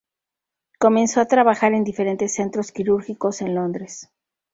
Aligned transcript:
Comenzó 0.79 1.21
a 1.21 1.27
trabajar 1.27 1.73
en 1.73 1.83
diferentes 1.83 2.33
centros 2.33 2.71
quirúrgicos 2.71 3.39
en 3.43 3.53
Londres. 3.53 4.09